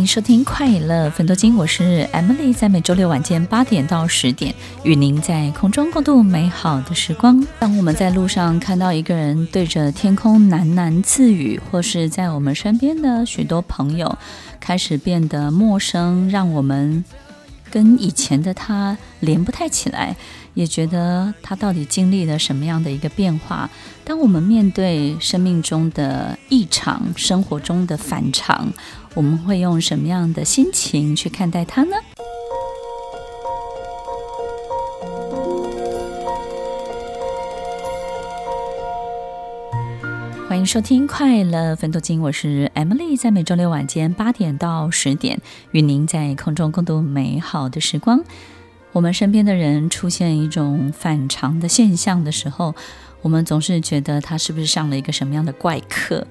[0.00, 7.46] 迎收听快乐分多金，我是 Emily，在每周六晚间八点到十点，与您在空中共度美好的时光。
[7.58, 14.18] 当我们在路上看到一个人对着天空喃喃自语，或是在我们身边的许多朋友
[14.58, 17.04] 开始变得陌生，让我们
[17.70, 20.16] 跟以前的他连不太起来，
[20.54, 23.70] 也觉得他到底经历了什么样的一个变化。
[24.04, 28.72] 当我们面对生命中的异常，生活中的反常，
[29.14, 31.96] 我们会用什么样的心情去看待他呢？
[40.60, 48.22] 迎收听《快乐分多金》，我是 Emily，在每周六晚间八点到十点，与您在空中共度美好的时光。
[48.92, 52.74] 我们身边的人出现一种反常的现象的时候，
[53.22, 56.26] 我们总是觉得他是不是上了一个什么样的怪课？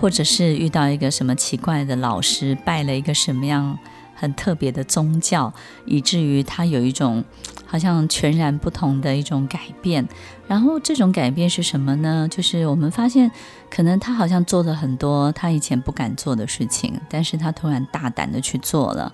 [0.00, 3.78] 或者是遇到一个什么奇怪的老师，拜了一个什么样
[4.14, 5.52] 很特别的宗教，
[5.84, 7.22] 以至于他有一种
[7.68, 10.04] 好像全然不同的一种改变。
[10.48, 12.26] 然后这种改变是什么呢？
[12.28, 13.30] 就是我们发现，
[13.70, 19.12] 可能他好像做了很多他以前不敢做的事情，但是他突然大胆的去做了。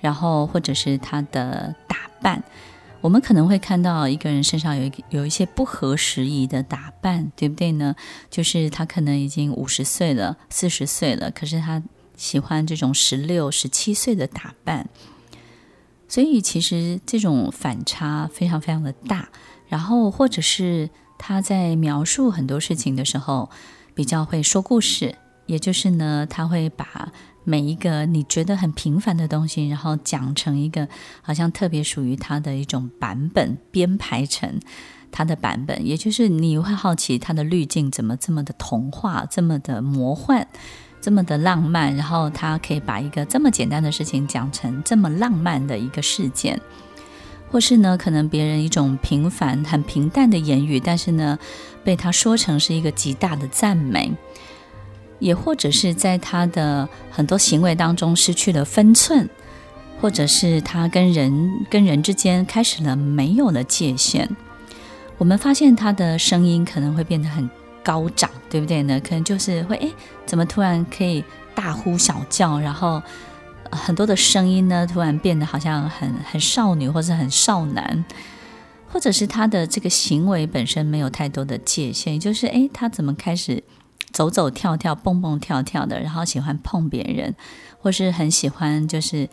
[0.00, 2.42] 然后或者是他的打扮。
[3.02, 7.96] 我们可能会看到一个人身上有一有一些不合时宜的打扮，对不对呢？
[8.30, 11.82] 就是他可能已经五十岁了、四十岁了，可是他
[12.16, 14.88] 喜欢这种十六、十七岁的打扮。
[16.12, 19.30] 所以其实这种反差非常非常的大。
[19.66, 23.48] 然后或者是他在描述很多事情的时候，
[23.94, 25.14] 比较会说故事，
[25.46, 27.10] 也就是呢，他会把。
[27.44, 30.86] 每一个你觉得很平凡的东西，然后讲成一个
[31.22, 34.60] 好像特别属于他的一种版本，编排成
[35.10, 40.46] 他的版本，也就是你会好奇他的滤镜怎么这么的童话，这么的魔幻，
[41.02, 46.58] 这么的浪漫，然后他可以把一个这么简单的事情讲成这么浪漫的一个事件，
[47.50, 51.38] 或是呢，可能别人一种平凡、很平淡的言语，但是呢，
[51.84, 54.12] 被他说成是一个极大的赞美。
[55.18, 59.30] 也或者是在他的很多行为当中失去了分寸，
[60.00, 64.28] 或者是他跟人跟人之间开始了没有了界限。
[65.18, 67.48] 我们发现他的声音可能会变得很
[67.82, 69.00] 高涨，对不对呢？
[69.00, 69.92] 可能就是会，诶，
[70.24, 73.02] 怎么突然可以大呼小叫，然后
[73.70, 78.04] 很多的声音呢，突然变得好像很很少女或者很少男，
[78.90, 83.62] 或者是他的这个行为本身没有太多的界限，就是诶，他怎么开始？
[84.12, 87.34] 走走跳跳，蹦蹦跳跳的，然后喜欢碰别人，
[87.80, 89.26] 或是很喜欢，就是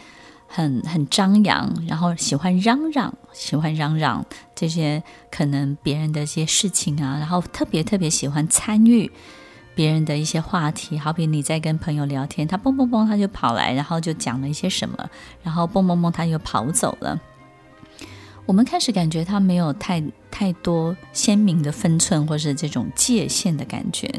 [0.50, 9.10] 很很张扬，然后喜欢嚷嚷，喜欢嚷嚷这些可能别人的一些事情啊，然后特别特别喜欢参与
[9.76, 15.10] 别人的一些话题，好比你在跟朋友聊天，他蹦蹦蹦他就跑来，然后就讲了一些什么，
[15.44, 17.22] 然后蹦蹦蹦他又跑走了。
[18.46, 24.10] 我们开始感觉他没有太太多鲜明的分寸，或是这种界限的感觉。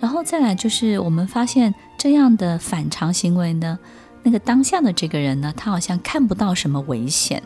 [0.00, 3.78] 然后再来就是，我们发现这样的反常行为呢，
[4.24, 7.42] 那个当下的这个人呢，他好像看不到什么危险，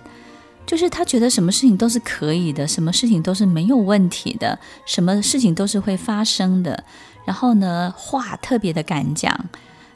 [0.64, 6.84] 就是他觉得什么事情都是可以的，什么事情都是没有问题的，什么事情都是会发生的。
[7.26, 9.38] 然后呢，话特别的敢讲，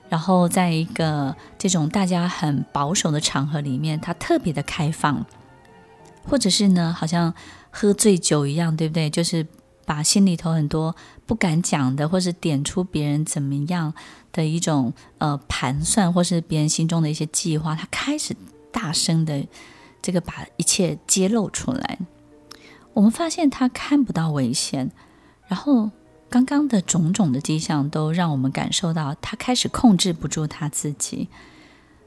[0.09, 5.25] 然后在一个这种大家很保守的场合里面，他特别的开放，
[6.28, 7.32] 或者是呢，好像
[7.71, 9.09] 喝醉酒一样，对不对？
[9.09, 9.47] 就是。
[9.84, 10.95] 把心里头很多
[11.27, 13.92] 不敢讲的，或是点出别人怎么样
[14.33, 18.34] 的一种呃盘算，或是别人心中的一些计划，他开始
[18.71, 19.47] 大声的
[20.01, 21.98] 这个把一切揭露出来。
[22.95, 24.91] 我们发现他看不到危险，
[25.47, 25.91] 然后
[26.28, 31.28] 刚刚的种种的迹象都让我们感受到他开始控制不住他自己。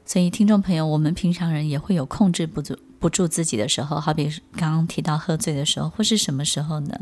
[0.04, 7.00] 所以，听众朋友，我们平常人也会有控制不住不住自己的时候，好比刚刚提到喝醉的时候，或是什么时候呢？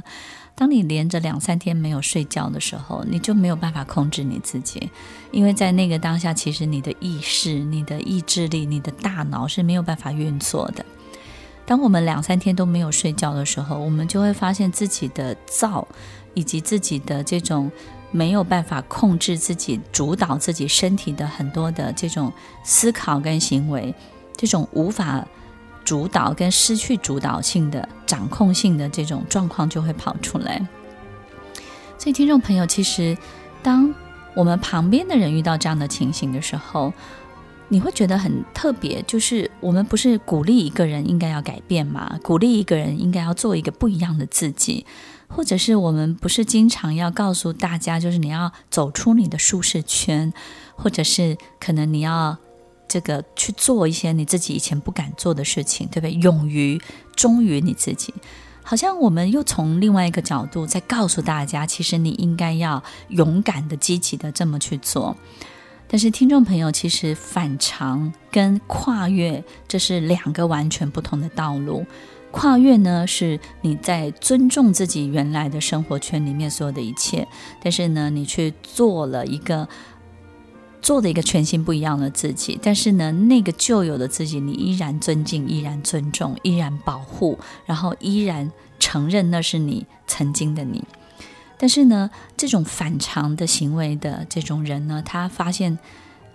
[0.57, 4.89] 当你连着两三天没有睡觉的时候，你就没有办法控制你自己，
[5.33, 10.85] 因为在那个当下，其实你的意识、你的意志力、你的大脑是没有办法运作的。
[11.67, 15.87] 当我们两三天都没有睡觉的时候，我们就会发现自己的躁，
[16.35, 17.71] 以及自己的这种
[18.13, 23.93] 没有办法控制自己、主导自己身体的很多的这种思考跟行为，
[24.37, 25.27] 这种无法
[25.85, 30.67] 主导跟失去主导性的掌控性的这种状况就会跑出来。
[31.99, 33.17] 所以，听众朋友，其实
[33.63, 33.95] 当
[34.35, 36.93] 我们旁边的人遇到这样的情形的时候，
[37.69, 42.19] 你会觉得很特别，就是我们不是鼓励一个人应该要改变吗？
[42.23, 44.85] 鼓励一个人应该要做一个不一样的自己，
[45.29, 50.33] 或者是我们不是经常要告诉大家，就是你要走出你的舒适圈，
[50.75, 52.37] 或者是可能你要
[52.87, 56.13] 这个去做一些你自己以前不敢做的事情，对不对？
[56.13, 56.81] 勇于
[57.17, 58.15] 忠于你自己，
[58.63, 65.17] 好像我们又从另外一个角度在告诉大家，其实你应该要勇敢的、积极的这么去做。
[65.87, 71.85] 但是，听众朋友，其实反常跟跨越，这是两个完全不同的道路。
[72.31, 77.29] 跨越呢，是你在尊重自己原来的生活圈里面所有的一切，
[77.63, 79.69] 但是呢，你去做了一个
[80.85, 82.59] 做的一个全新不一样的自己。
[82.63, 90.85] 但是呢，那个旧有的自己，你依然尊敬，依然尊重，依然保护，然后依然承认那是你曾经的你。
[91.57, 95.79] 但是呢，这种反常的行为的这种人呢，他发现，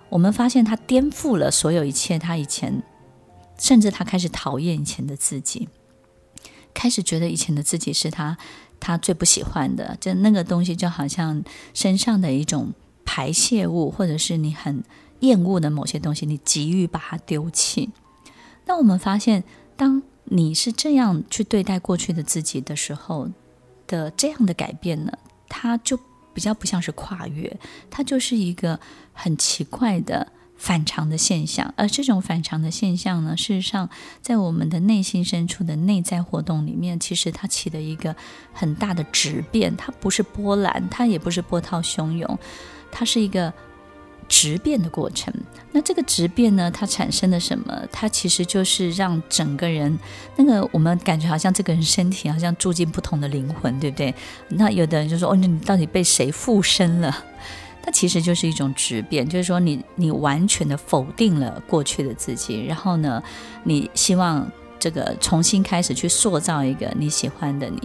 [0.09, 2.81] 我们发现他颠覆了所有一切，他以前，
[3.59, 5.69] 甚至他开始讨厌以前的自己，
[6.73, 8.35] 开始觉得以前的自己是他
[8.79, 11.43] 他最不喜欢的，就那个东西就好像
[11.75, 12.73] 身上的一种
[13.11, 14.83] 排泄物，或者是你很
[15.21, 17.89] 厌恶的某些东西，你急于把它丢弃。
[18.67, 19.43] 那我们发现，
[19.75, 23.27] 当你是这样去对待过去的自己的时候，
[23.87, 25.11] 的这样的改变呢，
[25.47, 25.99] 它就
[26.35, 27.59] 比较不像是跨越，
[27.89, 28.79] 它就是一个
[29.11, 31.73] 很奇怪的反常的现象。
[31.75, 33.89] 而这种反常的现象呢，事实上
[34.21, 38.15] 在我们的内心深处的内在活动里面，其实它起了一个
[38.53, 39.75] 很大的质变。
[39.75, 42.37] 它不是波澜，它也不是波涛汹涌，
[42.91, 43.51] 它是一个。
[44.31, 45.33] 质变的过程，
[45.71, 47.75] 那这个质变呢，它产生了什么？
[47.91, 49.97] 它其实就是让整个人，
[50.35, 54.13] 那个我们感觉好像这个人身体好像住进不同的灵魂，对不对？
[54.49, 57.25] 那有的人就说：“哦，你到底被谁附身了？”
[57.81, 63.21] 它其实就是一种质变，就是说你你完全的否定了过去的自己，然后呢，
[63.63, 67.81] 你希望这个重新开始去塑造一个你喜欢的你。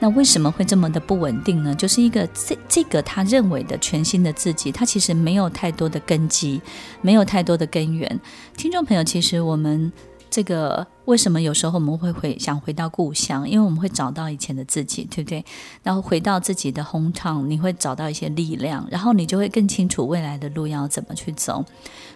[0.00, 1.74] 那为什么会这么的不稳定呢？
[1.74, 6.62] 就是一个这这个他认为的全新的自己，他其实没有太多的根基，
[7.00, 8.20] 没有太多的根源。
[8.56, 9.92] 听众朋友，其实我们
[10.38, 13.50] 这个为什么有时候我们会回想回到故乡？
[13.50, 15.44] 因为我们会找到以前的自己，对不对？
[15.82, 21.64] 然后回到自己的红场你会找到一些力量，然后你就会更清楚未来的路要怎么去走，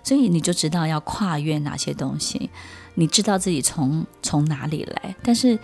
[0.04, 2.48] 所以你就知道要跨越哪些东西，
[2.94, 5.58] 你知道自己从从哪里来，但是。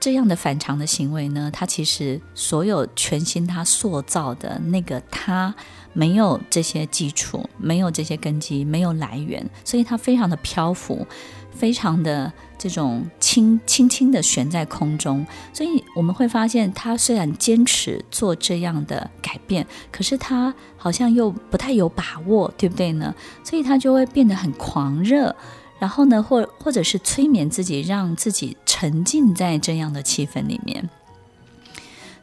[0.00, 5.54] 这样的反常的行为呢，他其实所有全新他塑造的那个他
[5.92, 11.04] 没有这些基础，没有这些根基，没有来源，所以他非常的漂浮，
[11.50, 15.26] 非常的这种轻轻轻的悬在空中。
[15.52, 23.12] 所以我们会发现，他虽然坚持做这样的改变，可是他好像又不太有把握，对不对呢？
[23.42, 25.34] 所以他就会变得很狂热。
[25.78, 30.88] 然后呢，或或者是催眠自己，让自己沉浸在这样的气氛里面。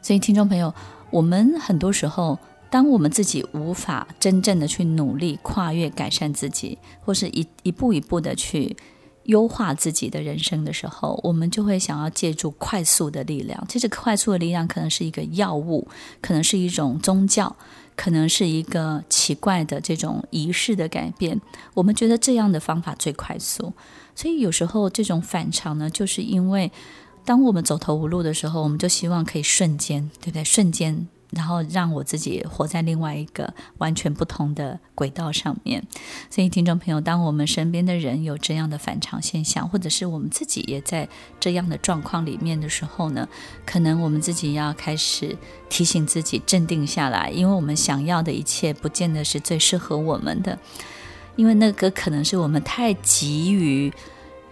[0.02, 0.74] 所以，听众朋友，
[1.10, 2.38] 我们很多时候，
[2.70, 8.76] 当我们自己无法真正的去努力跨越、改善自己，或是一一步一步的去
[9.24, 13.66] 优化自己的人生的时候，我们就会想要借助快速的力量。
[13.68, 15.88] 其实，快速的力量可能是一个药物，
[16.20, 17.56] 可能是一种宗教。
[17.96, 21.40] 可能是一个奇怪的这种仪式的改变，
[21.74, 23.72] 我们觉得这样的方法最快速，
[24.14, 26.70] 所以有时候这种反常呢，就是因为
[27.24, 30.44] 当我们走投无路的时候，我们就希望可以瞬间，对不对？
[30.44, 31.08] 瞬间。
[31.30, 35.82] 然后让我自己活在另外一个完全不同的轨道上面。
[36.30, 41.08] 所以，听众朋友，当我们身边的人有这样的反常现象，或者是我们自己也在
[41.40, 43.28] 这样的状况里面的时候呢，
[43.64, 45.36] 可能我们自己要开始
[45.68, 50.58] 提醒自己镇定下来，因为我们想要的一切不见得是最适合我们的，
[51.34, 53.92] 因为那个可能是我们太急于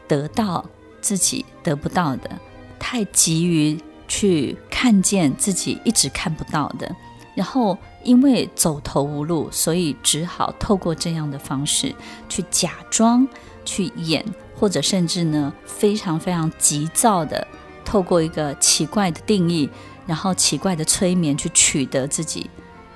[0.08, 0.64] 得到
[1.00, 2.30] 自己得不到的，
[2.78, 3.78] 太急于。
[4.16, 6.94] 去看见自己一直看不到的，
[7.34, 11.92] 然后因为走投无路，所以只好透过这样的方式
[12.28, 13.26] 去假装、
[13.64, 17.44] 去演，或者甚至呢非常非常急躁的
[17.84, 19.68] 透过一个奇怪的定义，
[20.06, 22.48] 然后奇怪的催眠去取得自己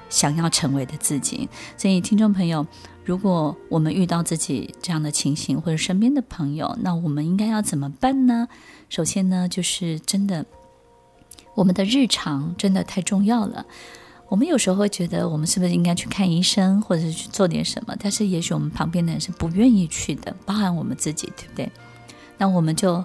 [0.09, 1.49] 想要成为的自己。
[1.77, 2.65] 所以，听众朋友，
[3.05, 8.47] 如果我们遇到自己这样的情形，或者身边的朋友，那我们应该要怎么办呢？
[8.89, 10.47] 首先呢，就是真的。
[11.59, 13.67] 我们的日常真的太重要了。
[14.29, 17.97] 我们有时候会觉得，我们是不是应该去看医生，或者是去做点什么？
[17.99, 21.69] 但是，也许我们旁边的人是不愿意去的，包含我们自己，对不对？
[22.37, 23.05] 那我们就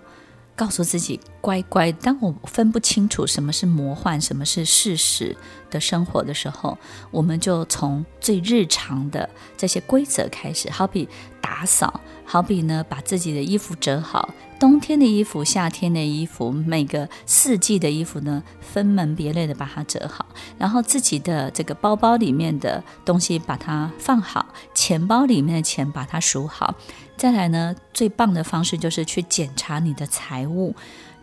[0.56, 1.92] 告诉自己，乖乖。
[1.94, 5.36] 当我分不清楚什么是魔幻，什么是事实
[5.72, 6.78] 的生活的时候，
[7.10, 11.10] 我们就从最日常的这些规则开始，好比
[11.42, 20.26] 打扫，好比呢把自己的衣服折好，冬天的衣服、夏天的衣服，每个四季的衣服呢，分门别类的把它折好，
[20.58, 26.76] 然后自己的这个包包里面的东西把它放好，钱包里面的钱把它数好。
[27.16, 30.76] 再来呢，最棒的方式就是去检查你的财务，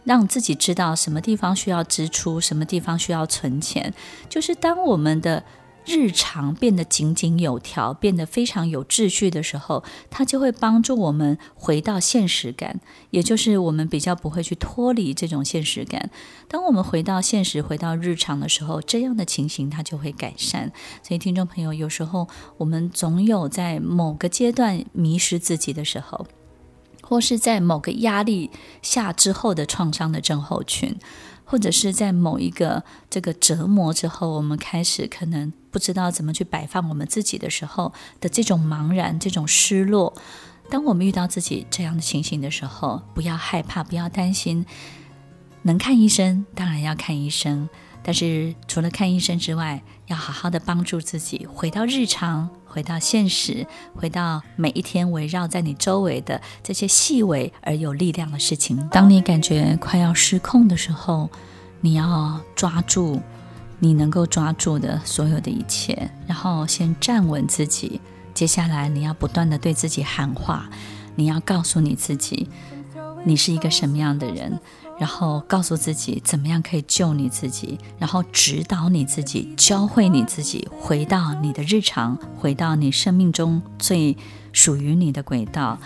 [0.05, 3.93] 让自己知道什么地方需要支出，什么地方需要存钱。
[4.29, 5.43] 就是当我们的
[5.87, 16.11] 日常变得井井有条，变得非常有秩序的时候，它就会帮助我们回到现实感，也就是我们比较不会去脱离这种现实感。
[16.49, 20.71] 当我们回到现实、回到日常的时候，这样的情形它就会改善。
[21.03, 26.27] 所以，听众朋友，有时候我们总有在某个阶段迷失自己的时候，
[27.03, 28.51] 或是在某个压力
[28.83, 30.97] 下之后的创伤的症候群。
[31.45, 40.13] 或者是在某一个这个折磨之后，我们开始可能不知道怎么去摆放我们自己的时候的这种茫然、这种失落。
[40.69, 44.65] 当我们遇到自己这样的情形的时候，不要害怕，不要担心。
[45.63, 47.69] 能看医生，当然要看医生。
[48.03, 58.89] 但是除了看医生之外，要好好的帮助自己回到日常，回到现实，回到每一天围绕在你周围的这些细微而有力量的事情。
[58.91, 61.29] 当你感觉快要失控的时候，
[61.83, 63.21] 你要抓住
[63.81, 68.01] 你能够抓住的所有的一切，然后先站稳自己。
[68.33, 70.71] 接下来你要不断的对自己喊话，
[71.17, 72.49] 你要告诉你自己，
[73.25, 74.61] 你是一个什么样的人。
[74.99, 84.15] 然后告诉自己怎么样可以救你自己，然后指导你自己，教会你自己，回到你的日常，回到你生命中最
[84.53, 85.79] 属于你的轨道，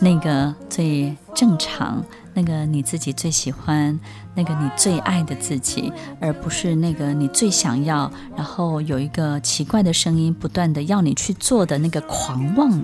[0.00, 2.02] 那个最正常，
[2.34, 3.98] 那个你自己最喜欢，
[4.34, 12.82] 那个你最爱的自己，而不是那个你最想要，然后有一个奇怪的声音不断的要你去做的那个狂妄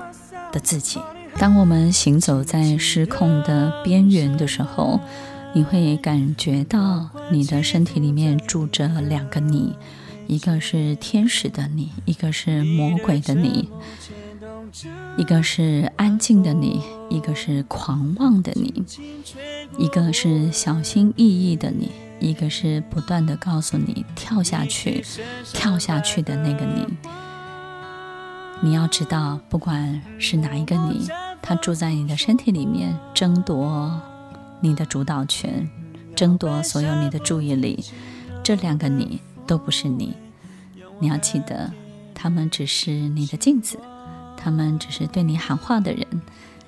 [0.52, 1.00] 的自己。
[1.36, 4.98] 当我们行走在失控的边缘的时候，
[5.54, 9.76] 你会感觉到你的身体里面住着两个你，
[10.26, 13.68] 一个是天使的你，一个是魔鬼的你；
[15.16, 18.84] 一个是安静的你，一个是狂妄的你；
[19.78, 25.04] 一个是小心翼翼的你，一个是不断的告诉你跳下去、
[25.52, 26.86] 跳下去的那个你。
[28.60, 31.08] 你要知道，不管是哪一个你，
[31.40, 34.00] 他住在你的身体里面，争夺。
[34.60, 35.70] 你的主导权，
[36.16, 37.84] 争夺所有你的注意力，
[38.42, 40.16] 这两个你都不是你。
[40.98, 41.72] 你要记得，
[42.12, 43.78] 他们只是你的镜子，
[44.38, 46.06] 他们只是对你喊话的人。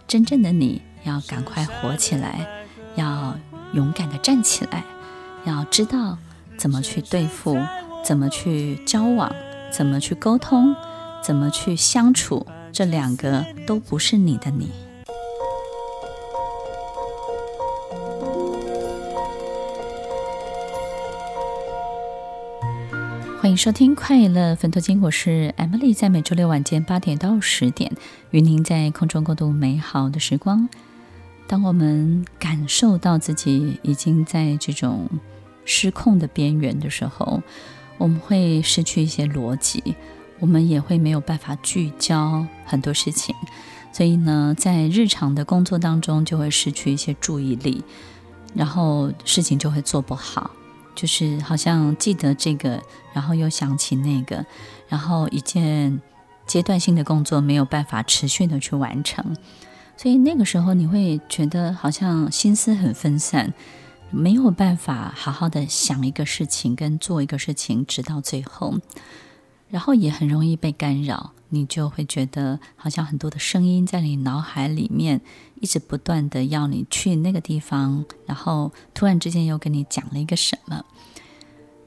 [0.07, 2.47] 真正的你要赶快活起来，
[2.97, 3.37] 要
[3.73, 4.85] 勇敢的站起来，
[5.45, 6.19] 要知道
[6.59, 7.57] 怎么去对付，
[8.05, 9.33] 怎么去交往，
[9.71, 10.75] 怎么去沟通，
[11.23, 12.47] 怎么去相处。
[12.73, 14.71] 这两个都不是你的你。
[23.61, 27.93] 收听《快乐分多金》，我是 Emily，在每周六晚间八点到十点，
[28.31, 30.67] 与您在空中共度美好的时光。
[31.47, 35.11] 当我们感受到自己已经在这种
[35.67, 37.43] 失控的边缘的时候，
[37.99, 39.95] 我们会失去一些逻辑，
[40.39, 43.35] 我们也会没有办法聚焦很多事情，
[43.93, 47.85] 所以呢，在日常的工作当中就会失去一些注意力，
[48.55, 50.51] 然后事情就会做不好。
[51.01, 52.79] 就是好像记得这个，
[53.15, 54.45] 然后又想起那个，
[54.87, 55.99] 然后一件
[56.47, 59.35] 阶段性的工作没有办法持续的去完成，
[59.97, 63.55] 所以那个时候你会觉得好像心思很分散，
[64.11, 68.75] 没有办法好好的想一个事情跟做一个事情直到最后，
[69.71, 71.33] 然后也很容易被干扰。
[71.53, 75.21] 你就会觉得好像很多的声音在你脑海里面
[75.61, 80.85] 一直不断的要你去那个地方，然后突然之间又跟你讲了一个什么。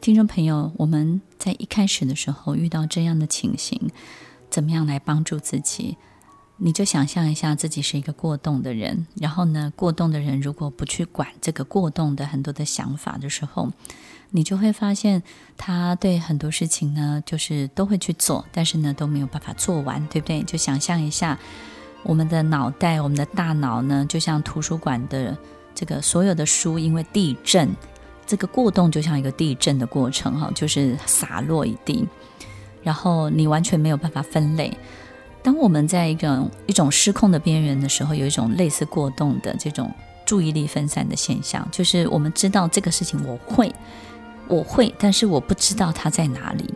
[0.02, 3.90] 听众朋友，我们在一开始的时候遇到这样的情形，
[4.50, 5.96] 怎么样来帮助自己？
[6.58, 13.72] 你就想象一下自己是一个过动的人，然后呢，过动的人如果不去管这个过动的很多的想法的时候。
[14.36, 15.22] 你就会发现，
[15.56, 20.42] 他对很多事情呢，就是都会去做，但是呢，都没有办法做完，对不对？
[20.42, 21.38] 就想象一下，
[22.02, 25.38] 我们的脑袋，我们的大脑呢，就像图书馆的
[25.76, 27.70] 这个所有的书，因为地震，
[28.26, 32.04] 这个过动就像一个地震的过程，哈，就是洒落一地，
[32.82, 34.76] 然后你完全没有办法分类。
[35.44, 39.94] 当我们在一种一种失控的边缘的时候，有一种类似过动的这种
[40.26, 43.70] 注意力分散的现象，就是我们知道这个事情我会，
[44.48, 46.74] 我会，但是我不知道它在哪里。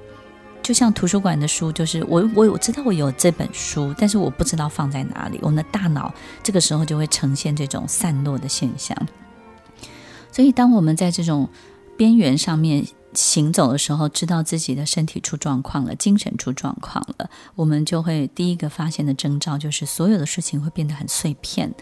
[0.63, 5.39] 就像图书馆的书，就是我我我知道我有这本书，但是我不知道放在哪里。
[5.41, 8.97] 我们的大脑这个时候就会呈现这种散落的现象。
[10.29, 11.47] 所以，当我们在这种
[11.95, 21.74] 边缘上面行走的时候，知道自己的身体出状况了，精神出状况了，我们就会第一个发现的征兆就是所有的事情会变得很碎片。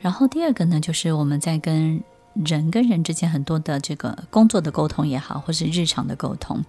[0.00, 2.02] 然后第二个呢，就是我们在跟
[2.44, 6.64] 人跟人之间很多的这个工作的沟通也好，或是日常的沟通，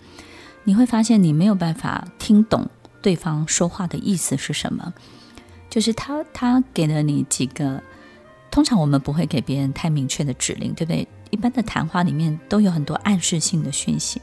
[0.64, 2.70] 你会发现你没有办法听懂
[3.02, 4.94] 对方说话的意思是什么。
[5.70, 7.84] 就是他他给了你几个，
[8.50, 11.08] 通常我们不会给别人太明确的指令，对不对？
[11.30, 14.22] 一般的谈话里面都有很多暗示性的讯息，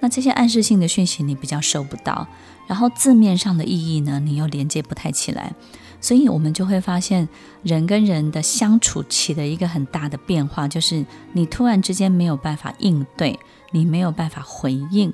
[0.00, 2.26] 那这些暗示性的讯息你比较收不到，
[2.66, 5.54] 然后字面上的意义呢，你又连接不太起来。
[6.00, 7.28] 所以，我们就会发现，
[7.62, 13.38] 人跟人的相处起了一个很大的变化，就是你突然之间没有办法应对，
[13.72, 15.12] 你没有办法回应，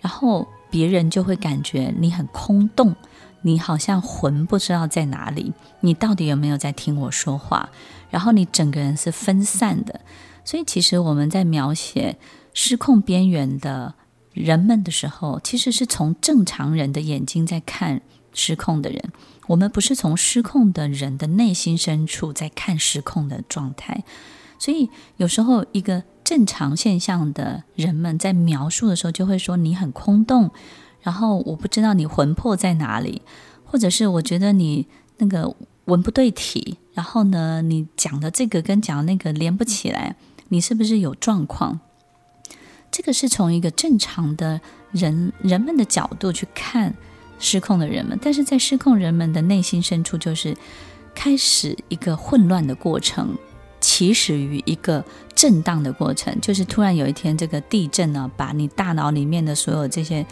[0.00, 2.94] 然后别人就会感觉你很空洞，
[3.42, 7.68] 你好像魂不知道在哪里，你到底有没有在听我说话？
[8.08, 10.00] 然后你整个人是分散的。
[10.44, 12.16] 所以，其实我们在描写
[12.54, 13.94] 失控边缘的
[14.32, 18.00] 人们的时候，其实是从正常人的眼睛在看
[18.32, 19.12] 失控的人。
[19.50, 24.04] 我们不是从失控的人的内心深处在看失控的状态，
[24.60, 30.52] 所以有时候一个正常现象的人们在描述的时候，就会说你很空洞，
[31.00, 33.22] 然后我不知道你魂魄在哪里，
[33.64, 34.86] 或者是我觉得你
[35.18, 40.14] 那个文不对题，然后呢，你讲的这个跟讲那个连不起来，
[40.50, 41.80] 你是不是有状况？
[42.92, 44.60] 这个是从一个正常的
[44.92, 46.94] 人人们的角度去看。
[47.40, 50.56] 失控的人们，但是在失控人们的内心深处，就是
[51.14, 53.36] 开始一个混乱的过程，
[53.80, 60.24] 起始于一个震荡的过程，就是突然有一天，这个地震呢，把你大脑里面的所有这些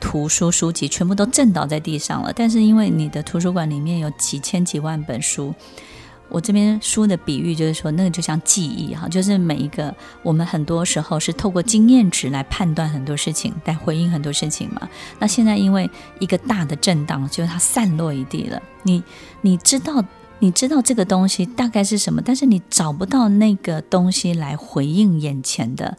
[0.00, 2.32] 图书书籍全部都震倒在地上了。
[2.34, 5.54] 但是因为你的图书馆里面有几千几万本书。
[6.28, 14.88] 我这边书的比喻就是说，那个就像记忆哈，就是每一个我们很多时候是透过经验值来判断很多事情，来回应很多事情嘛。
[15.20, 18.60] 那现在因为一个大的震荡，就是它散落一地了。
[18.82, 19.02] 你
[19.42, 20.04] 你知道
[20.40, 25.96] 你知道这个东西大概是什么，但是你找不到那个东西来回应眼前的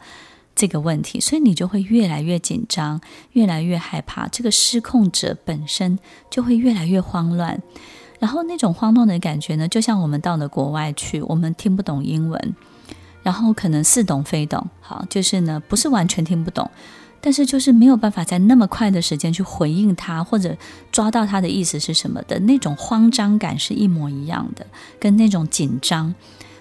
[0.54, 3.00] 这个问题，所以你就会越来越紧张，
[3.32, 4.28] 越来越害怕。
[4.28, 5.98] 这个失控者本身
[6.30, 7.62] 就会越来越慌乱。
[8.18, 12.54] 然后那种慌乱的感觉呢，就像我们到了国外去，我们听不懂英文，
[13.22, 16.70] 然后可能似懂非懂，好，就是呢不是完全听不懂，
[17.20, 20.56] 但是就是没有办法在那么快的时间去回应他，或者
[20.90, 24.66] 抓到他的意思是什么的那种慌张感是一模一样的，
[24.98, 26.14] 跟那种紧张，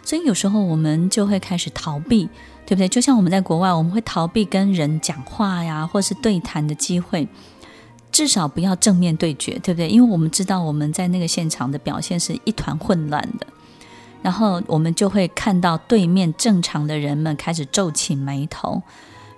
[0.04, 2.28] 所以有时候我们就会开始逃避，
[2.66, 2.90] 对不对？
[2.90, 7.28] 就像我们在国外，我们会逃避跟人讲话呀，或是对谈的机会。
[8.16, 9.90] 至少不要正面对决，对不对？
[9.90, 13.46] 因为我们知道我们在那个现场的表现是一团混乱的，
[14.22, 18.82] 然后我们就会看到对面正常的人们开始皱起眉头，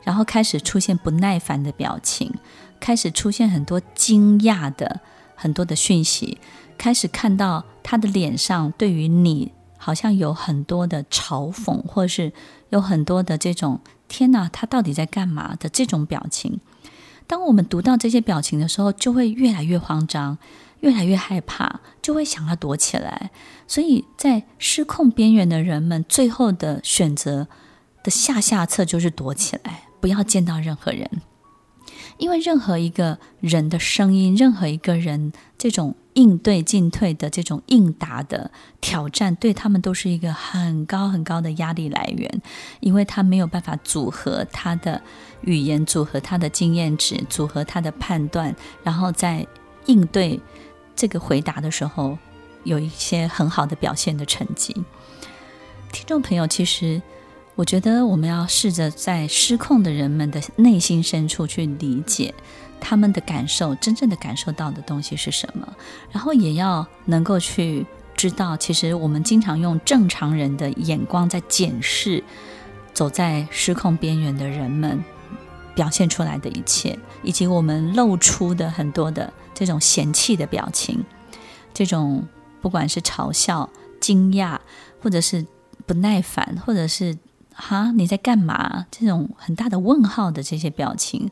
[0.04, 2.32] 然后开始出现不耐烦的表情，
[2.80, 5.00] 开始出现很多惊讶的
[5.34, 6.38] 很多的讯息，
[6.78, 12.32] 开始看到他的脸上对于你好像有很多的嘲讽，或是
[12.70, 16.60] 有很多的这种“天哪，他到底在干嘛”的这种表情。
[17.28, 20.38] 当我们读到这些表情的时候，就会越来越慌张，
[20.80, 23.32] 越来越害怕，就会想要躲起来。
[23.68, 27.48] 所以在失控边缘的人们，最后的选择
[28.02, 31.22] 的下下策就是躲起来，不要见到任何人。
[32.18, 38.50] 因为任何一个人的声音，任何一个人这种应对进退的这种应答的
[38.82, 42.42] 挑战，对他们都是一个很高很高的压力来源，
[42.80, 45.02] 因为他没有办法组合他的
[45.42, 49.46] 语言，组合他的经验值，组合他的判断，然后在
[49.86, 50.40] 应对
[50.96, 52.18] 这个回答的时候，
[52.64, 54.74] 有一些很好的表现的成绩。
[55.92, 57.02] 听众朋友，其实。
[57.58, 62.32] 我觉得我们要试着在失控的人们的内心深处去理解
[62.80, 65.68] 他们的感受，真正的感受到的东西是什么，
[66.12, 67.84] 然后也要能够去
[68.16, 72.24] 知道，其实我们经常用正常人的眼光在检视
[72.94, 75.04] 走在失控边缘的人们
[75.74, 81.04] 表现出来的一切，以及我们露出的很多的这种嫌弃的表情，
[81.74, 82.24] 这种
[82.62, 83.68] 不管是嘲笑、
[84.00, 84.60] 惊讶，
[85.02, 85.44] 或者是
[85.88, 87.18] 不耐烦，或者是。
[87.60, 88.86] 哈，你在干嘛？
[88.92, 91.32] 这种很大的问号的这些表情，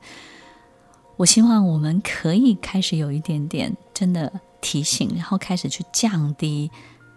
[1.17, 6.71] 我希望我们可以开始有一点点真的提醒，然后开始去降低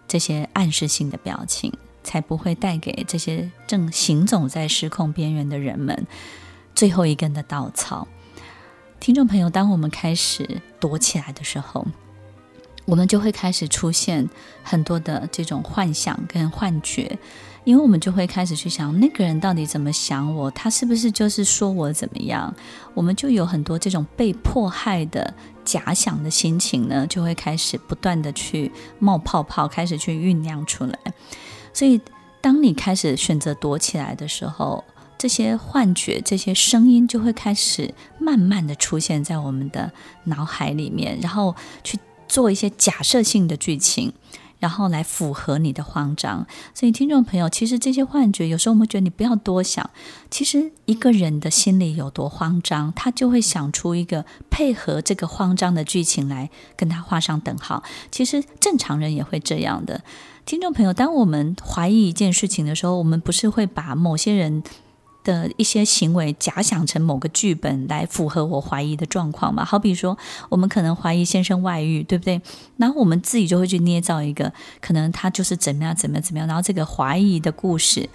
[0.07, 6.05] 这些暗示性的表情，才不会带给这些正行走在失控边缘的人们
[6.75, 8.07] 最后一根的稻草。
[8.99, 11.87] 听众朋友，当我们开始躲起来的时候，
[12.89, 14.27] 我们就会开始出现
[14.63, 17.19] 很多的这种幻想跟幻觉，
[17.63, 22.51] 因为我们就会开始去想那个人到底怎么想我，他是不是就是说我怎么样？
[22.95, 25.31] 我们就有很多这种被迫害的
[25.63, 30.97] 假想的心情呢，就会开始不断的去冒泡泡，开始去酝酿出来。
[31.71, 32.01] 所以，
[32.41, 34.83] 当你开始选择躲起来的时候，
[35.15, 39.91] 这些幻觉、这些声音就会开始慢慢的出现在我们的
[40.23, 44.13] 脑海里面，然后去做一些假设性的剧情，
[44.59, 46.45] 然后来符合你的慌张。
[46.73, 49.89] 所以，听众朋友，其实这些幻觉有时候我们觉得你不要多想，
[50.29, 57.83] 其实一个人的心里有多慌张，他就会想出一个配合这个慌张的剧情来跟他画上等号。
[58.11, 60.03] 其实正常人也会这样的。
[60.45, 64.63] 听众朋友，当我们怀疑一件事情的时候，我们不是会把某些人
[65.23, 69.63] 的一些行为假想成某个剧本来符合我怀疑的状况嘛？
[69.65, 70.17] 好比说，
[70.49, 72.41] 我们可能怀疑先生外遇，对不对？
[72.77, 74.51] 然后我们自己就会去捏造一个
[74.81, 78.09] 可能他就是怎么样怎么样怎么样，然后这个怀疑的故事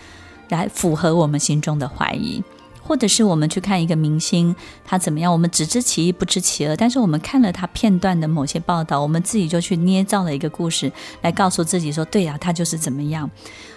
[0.49, 2.43] 来符合我们心中的怀疑。
[2.87, 5.33] 或者是我们去看一个明星，他怎么样？
[5.33, 6.77] 我们只知其一，不知其二。
[6.77, 13.31] 但是我们看了他片段的某些报道，我们自己就去捏造了一个故事，来告诉自己说：“对呀，他就是怎么样。”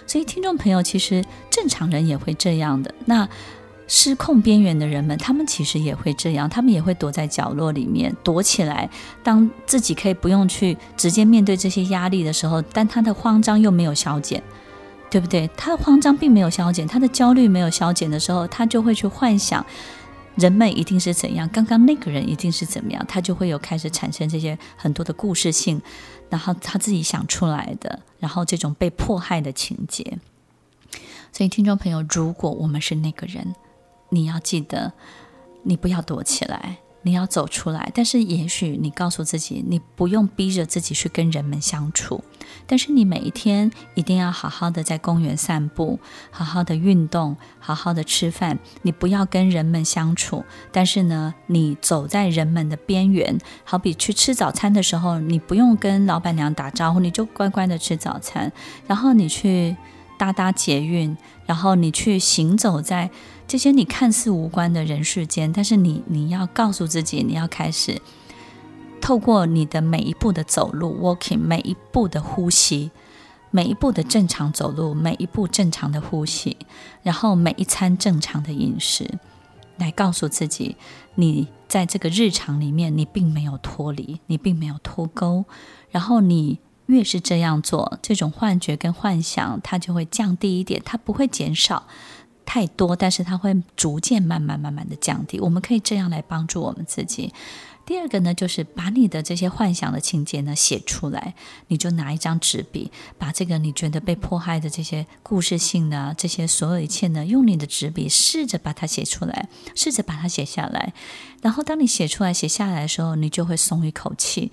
[0.08, 2.92] 所以，听众朋友，其实正常人也会这样的。
[3.04, 3.28] 那
[3.86, 8.90] 失控边缘的人们，他们其实也会这样，他们也会躲在角落里面躲起来。
[9.22, 14.42] 当自己可以不用去直接面对这些压力的时候，但他的慌张又没有消减。
[15.10, 15.48] 对不对？
[15.56, 19.64] 他的慌张并没有消减，他的焦虑没有消减的时候，他就会去幻想
[20.38, 25.82] 人们一定是怎样，刚刚那个人一定是怎么样，他就会有开始产生这些很多的故事性，
[26.30, 30.18] 然后他自己想出来的，然后这种被迫害的情节。
[31.32, 33.54] 所以，听众朋友，如果我们是那个人，
[34.10, 34.92] 你要记得，
[35.64, 36.78] 你不要躲起来。
[37.08, 42.22] 你要走出来，但是也许你告诉自己，你不用逼着自己去跟人们相处，
[42.66, 45.98] 但是你每一天一定要好好的在公园散步，
[46.30, 48.58] 好好的运动，好好的吃饭。
[48.82, 58.52] 你不要跟人们相处，但是呢，你走在人们的边缘，好比去吃早餐的时候，你不用跟老板娘打招呼，你就乖乖的吃早餐，
[58.86, 59.74] 然后你去
[60.18, 61.16] 搭搭捷运，
[61.46, 63.10] 然后你去行走在。
[63.48, 67.98] 这些你看似无关的人世间，但是你你要告诉自己，你要开始
[69.00, 72.90] 透过你的每一步的走路 （walking），每一步的呼吸，
[73.50, 76.58] 每一步的正常走路，每一步正常的呼吸，
[77.02, 79.18] 然后每一餐正常的饮食，
[79.78, 80.76] 来告诉自己，
[81.14, 85.46] 你在这个日常里面，你并没有脱离，你并没有脱钩。
[85.90, 91.86] 然后你越是这样做，这种幻觉跟幻想，它就会降低一点，它不会减少。
[92.48, 95.38] 太多，但是它会逐渐慢慢慢慢的降低。
[95.38, 97.34] 我们可以这样来帮助我们自己。
[97.84, 101.34] 第二个呢，就是把你的这些幻想的情节呢写出来。
[101.68, 110.94] 你就拿一张纸笔，把这个你觉得被迫害的这些故事性呢，这些所有一切呢，用你的纸笔试着把它写出来，试着把它写下来。
[111.42, 114.50] 然后当你写出来、写下来的时候，你就会松一口气。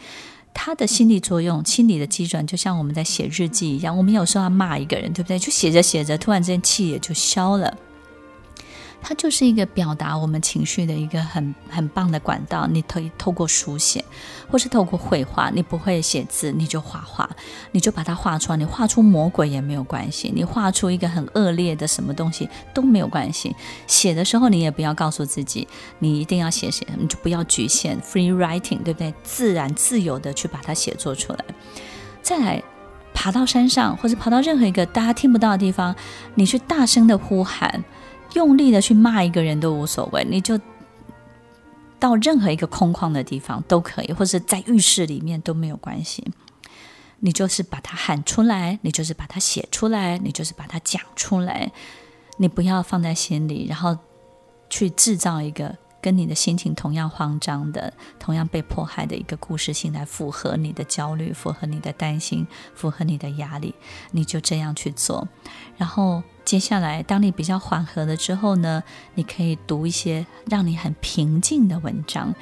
[0.55, 3.95] 他的心理作用、心理的机转，就像我们在写日记一样。
[3.95, 5.37] 我们有时候要骂一个人，对不对？
[5.37, 7.77] 就写着写着，突然之间气也就消了。
[9.07, 12.65] 它就是一个表达我们情绪的一个很很棒的管道。
[12.65, 14.03] 你可以透过书写，
[14.49, 15.51] 或是透过绘画。
[15.51, 17.29] 你不会写字，你就画画，
[17.71, 18.57] 你就把它画出来。
[18.57, 23.55] 你画出魔鬼也没有关系，你画出一个很恶劣的什么东西都没有关系。
[23.85, 25.67] 写的时候，你也不要告诉自己，
[25.99, 29.13] 你一定要写写，你就不要局限，free writing，对不对？
[29.23, 31.45] 自然自由的去把它写作出来。
[32.23, 32.63] 再来，
[33.13, 35.95] 爬到山上，或者爬到任何一个大家听不到的地方，
[36.33, 37.83] 你去大声的呼喊。
[38.35, 40.59] 用力的去骂一个人都无所谓，你就
[41.99, 46.23] 到任何一个空旷的地方都可以，或者在浴室里面都没有关系。
[47.19, 51.71] 你就是把它喊出来，你就是把它写出来，你就是把它讲出来。
[52.37, 53.97] 你不要放在心里，然后
[54.69, 55.75] 去制造一个。
[56.05, 63.73] 跟你的心情同样慌张的、同样被迫害的一个故事性来符合你的焦虑、符合你的担心、符合你的压力，
[64.11, 65.27] 你就这样去做。
[65.77, 68.83] 然后接下来，当你比较缓和了之后呢，
[69.15, 72.35] 你可以读一些让你很平静的文章，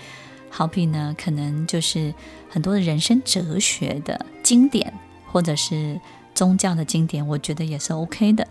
[0.50, 2.14] 好比呢，可能就是
[2.50, 4.94] 很多的人生哲学的经典，
[5.32, 6.02] 或者是
[6.36, 8.46] 宗教的经典，我觉得也是 OK 的。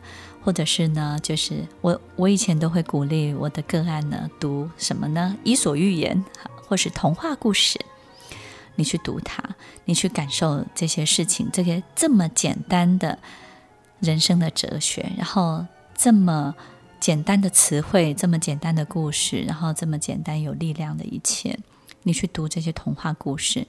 [0.44, 5.36] 或者是呢，就是我我以前都会鼓励我的个案呢读什么呢？
[5.44, 6.24] 伊索寓言，
[6.66, 7.80] 或是童话故事，
[8.74, 9.42] 你去读它，
[9.84, 13.18] 你去感受这些事情，这些这么简单的
[14.00, 15.64] 人生的哲学，然后
[15.96, 16.54] 这么
[16.98, 21.58] 简单的词汇，这么简单的故事，然后这么简单有力量的一切，
[22.02, 23.66] 你去读这些童话故事，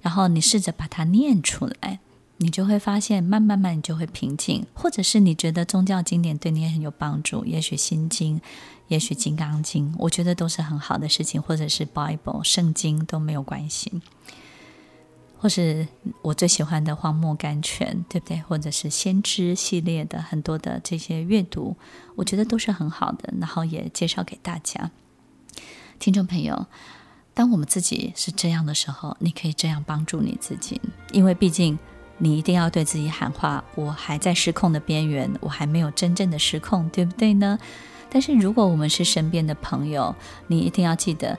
[0.00, 1.98] 然后你试着把它念出来，
[2.42, 4.66] 你就会发现，慢慢慢你就会平静。
[4.74, 8.38] 或者是你觉得宗教经典对你也很有帮助，也许《心经》，
[8.88, 14.02] 也许《金刚经》，我觉得都是很好的事情，或者是 Bible 圣经都没有关系。
[15.38, 15.86] 或是
[16.22, 18.38] 我最喜欢的荒漠甘泉，对不对？
[18.42, 21.76] 或者是先知系列的很多的这些阅读，
[22.16, 23.32] 我觉得都是很好的。
[23.40, 24.90] 然后也介绍给大家，
[25.98, 26.66] 听众朋友，
[27.34, 30.80] 当我们自己是这样的时候，你可以这样帮助你自己，
[31.12, 31.76] 因为毕竟
[32.22, 37.58] 你一定要对自己喊话：我还在失控的边缘，我还没有真正的失控，对不对呢？
[38.08, 40.14] 但是如果我们是身边的朋友，
[40.46, 41.36] 你一定要记得，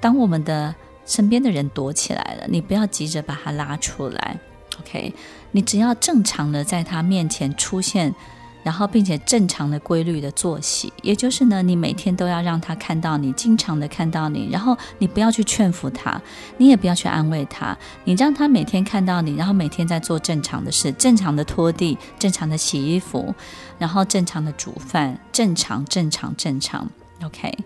[0.00, 0.74] 当我们的。
[1.06, 4.38] 身边的人躲起来了，你不要急着把他拉出来
[4.78, 5.12] ，OK？
[5.50, 8.14] 你只要正常的在他面前出现，
[8.62, 16.20] 然后并且正常的规律的作息，也就是呢，你每天都要让他看到你，经常的看到你，然后你不要去劝服他，
[16.58, 23.34] 你也不要去安慰他，你让他每天看到你，然后每天在做正常的事，正常的拖地，正常的洗衣服，
[23.78, 26.88] 然后正常的煮饭，正常，正常，正常
[27.24, 27.56] ，OK？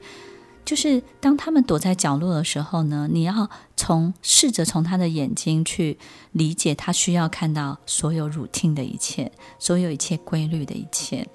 [0.64, 5.98] 就是当他们躲在角落的时候呢，你要从试着从他的眼睛去
[6.32, 11.28] 理解，他需要看到所有 routine 的一切，所有一切规律的一切，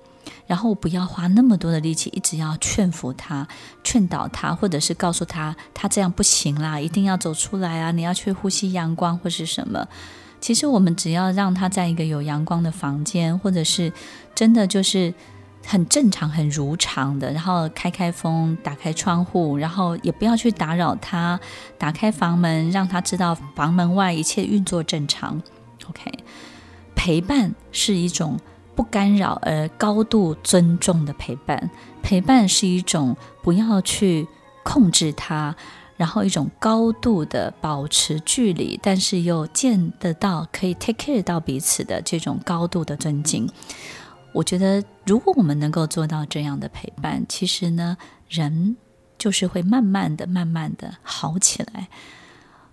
[0.48, 3.48] 然后不要花那么多的力气，一直要劝服他、
[3.84, 7.92] 劝导他，或者是告诉他他这样不行啦，一定要走出来啊！
[7.92, 9.88] 你要去呼吸阳光或是什么。
[10.42, 13.94] 其实我们只要让他在一个有阳光的房间，或者是
[14.34, 15.14] 真的就是。
[15.66, 21.40] 很正常，很如常的，然后开开风，打开窗户，然后也不要去打扰他，
[21.78, 25.42] 打开房门，让他知道房门外一切运作正常。
[25.88, 26.12] OK，
[26.96, 28.40] 陪伴是一种
[28.76, 31.70] 不干扰而高度尊重的陪伴，
[32.02, 34.28] 陪伴是一种不要去
[34.64, 35.56] 控制他，
[35.98, 43.50] 然后一种高度的保持距离，但是又见得到可以 take care 到彼此的这种高度的尊敬。
[44.40, 47.98] 我觉得，如果我们能够做到这样的陪伴，其实呢，
[48.30, 48.78] 人
[49.18, 51.90] 就是会慢慢的、慢慢的好起来。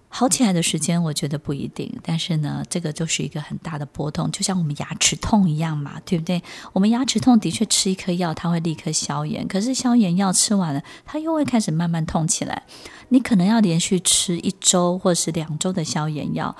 [0.08, 6.40] 好起来的时间，我觉得不一定，但是呢，这个就是一个很大的波动，就像我们牙齿痛一样嘛，对不对？
[6.72, 12.62] 我们牙齿痛的确吃一颗药，它会立刻消炎，可是消炎药吃完了，它又会开始慢慢痛起来。
[13.08, 16.54] 你可能要连续吃一周或是两周的消炎药。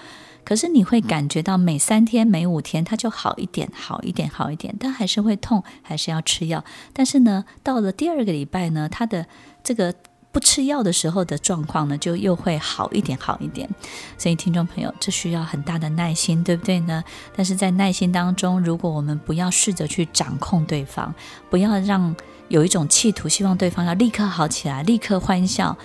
[0.46, 6.64] 可是你会感觉到每三天、每五天它就好一点、好一点、好一点，但还是会痛，还是要吃药。
[6.92, 9.26] 但是呢，到了第二个礼拜呢，它的
[9.64, 9.92] 这个
[10.30, 13.68] 不吃药的时候的状况呢，就又会好一点、好一点。
[14.16, 17.02] 所以听众朋友，这需要很大的耐心，对不对呢？
[17.35, 21.12] 但是在耐心当中，如果我们不要试着去掌控对方，
[21.50, 22.14] 不要让
[22.46, 25.76] 有一种企图，希望对方要立刻好起来、立刻欢笑。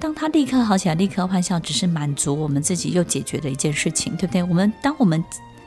[0.00, 4.42] 当他立刻好起来，立刻欢笑，只是满足我们自己又解决的一件事情，对不对？
[4.42, 5.22] 我们当我们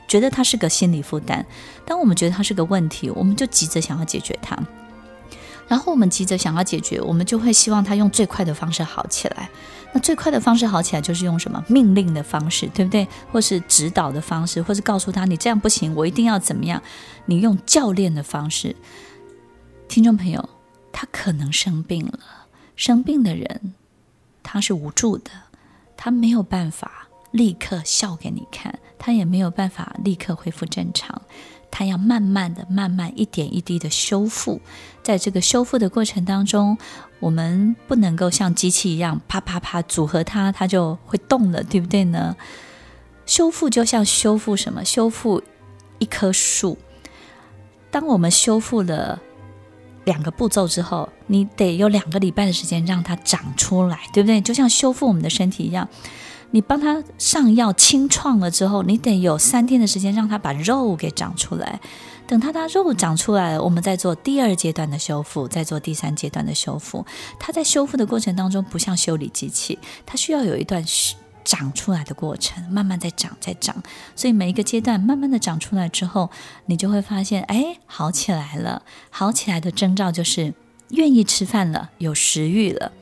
[0.08, 1.44] 觉得他是个心理负担，
[1.86, 4.58] 当我们觉得他是个问题，我们就急着想要解决他。
[5.68, 9.48] 然后我们急着想要解决，我们就会希望他用最快的方式好起来。
[9.92, 13.06] 那最快的方式好起来，就是用什么命令的方式，对不对？
[13.30, 16.82] 或是指导的方式，或是告诉他你这样不行，我一定要怎么样？
[17.26, 18.74] 你用教练的方式，
[19.88, 20.48] 听众朋友，
[20.90, 22.18] 他可能生病了，
[22.76, 23.74] 生病的人。
[24.52, 25.30] 他是无助的，
[25.96, 31.22] 他没有办法立刻笑给你看，他也没有办法立刻恢复正常，
[31.70, 34.60] 他要慢慢的、慢慢一点一滴的修复。
[35.02, 36.76] 在这个修复的过程当中，
[37.18, 42.36] 我们不能够像机器一样啪啪啪组合它，它就会动了，对不对呢？
[43.24, 44.84] 修复就像修复什么？
[44.84, 45.42] 修复
[45.98, 46.76] 一棵树。
[47.90, 49.18] 当我们修复了。
[50.04, 54.40] 两个步骤之后，你得有两个礼拜的时间让它长出来，对不对？
[54.40, 55.88] 就像修复我们的身体一样，
[56.50, 61.80] 你帮它上药清创了之后，你得有三天的时间让它把肉给长出来。
[62.26, 67.04] 等它的肉长出来了，我们再做第二阶段的修复，再做第三阶段的修复。
[67.38, 70.82] 它在修复的过程当中，不像修理机器，它需要有一段
[71.44, 73.82] 长出来的过程，慢慢在长，在长，
[74.14, 76.30] 所以每一个阶段慢慢的长出来之后，
[76.66, 78.82] 你就会发现，哎，好起来了。
[79.10, 80.54] 好起来的征兆就是
[80.90, 82.92] 愿意吃饭了，有食欲了，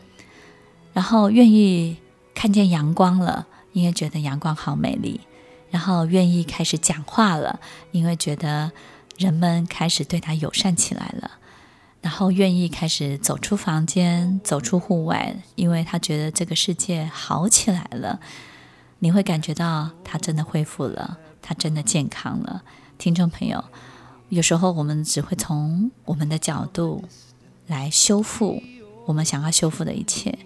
[0.92, 1.98] 然后愿意
[2.34, 5.20] 看见阳光了，因为觉得阳光好美丽，
[5.70, 7.60] 然后愿意开始讲话了，
[7.92, 8.72] 因为觉得
[9.16, 11.30] 人们开始对他友善起来了。
[12.00, 18.20] 然后愿意开始走出房间，走出户外，因为他觉得这个世界好起来了。
[19.00, 22.62] 你会感觉到他真的恢复了，他真的健康了，
[22.98, 23.64] 听众朋友，
[24.28, 27.04] 有时候我们只会从我们的角度
[27.66, 28.62] 来修复
[29.06, 30.38] 我们想要修复的一切，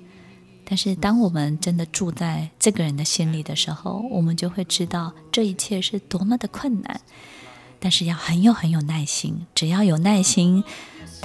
[0.64, 7.00] 但是当我们真的住在这个人的心里的时候，我们就会知道这一切是多么的困难。
[7.80, 10.64] 但是要很有很有耐心，只要有耐心，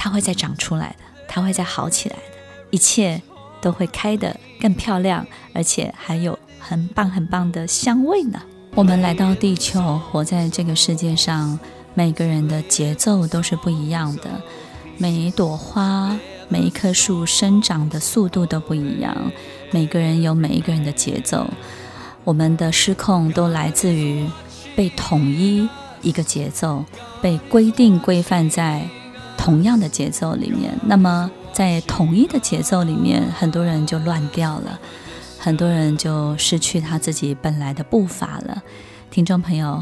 [0.02, 0.96] 它会再长出来的，
[1.28, 2.22] 它会再好起来的，
[2.70, 3.22] 一切
[3.60, 8.42] 都会开得更漂亮，而且还有很棒很棒的香味呢。
[8.76, 11.60] 我们来到地球，活在这个世界上，
[11.94, 14.30] 每个人的节奏都是不一样的，
[14.98, 19.14] 每一朵花、每一棵树生长的速度都不一样，
[19.72, 21.46] 每个人有每一个人的节奏，
[22.24, 24.26] 我们的失控都来自于
[24.78, 25.68] 被统一。
[26.02, 26.86] 一个节奏
[27.22, 28.88] 被规定规范在
[29.40, 34.78] 同样的节奏里面，那么在统一的节奏里面，很多人就乱掉了，
[35.40, 38.62] 很多人就失去他自己本来的步伐了。
[39.10, 39.82] 听众朋友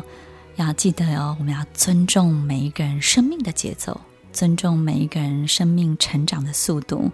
[0.58, 4.00] 要记得哦，我们要尊重每一个人生命的节奏，
[4.32, 7.12] 尊重每一个人生命成长的速度，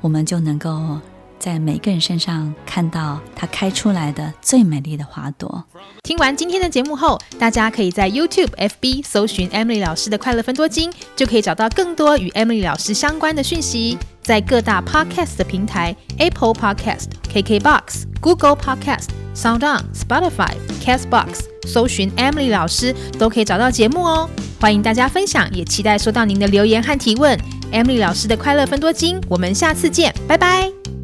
[0.00, 1.00] 我们就能够。
[1.38, 5.64] 在每个人身上看到它开出来的最美丽的花朵。
[6.02, 13.98] 听完今天的节目后，大家可以在 YouTube、FB 搜寻 Emily 老师的快乐分多金，就可以找到更多与 Emily 老师相关的讯息。
[14.22, 24.28] 在各大 Podcast 的平台，Apple Podcast、KKBox、Google Podcast、SoundOn、Spotify、Castbox 搜寻 Emily 老师都可以找到节目哦。
[24.60, 27.38] 欢迎大家分享，也期待收到您的留言和提问。
[27.72, 30.97] Emily 老师的快乐分多金，我们下次见，拜拜。